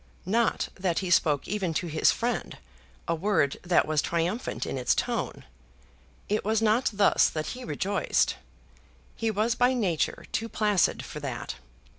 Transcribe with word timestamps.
Not 0.25 0.69
that 0.73 0.97
he 0.97 1.11
spoke 1.11 1.47
even 1.47 1.75
to 1.75 1.85
his 1.85 2.11
friend 2.11 2.57
a 3.07 3.13
word 3.13 3.57
that 3.61 3.85
was 3.87 4.01
triumphant 4.01 4.65
in 4.65 4.75
its 4.75 4.95
tone. 4.95 5.45
It 6.27 6.43
was 6.43 6.59
not 6.59 6.89
thus 6.91 7.29
that 7.29 7.45
he 7.53 7.63
rejoiced. 7.63 8.35
He 9.15 9.29
was 9.29 9.53
by 9.53 9.75
nature 9.75 10.25
too 10.31 10.49
placid 10.49 11.05
for 11.05 11.19
that. 11.19 11.57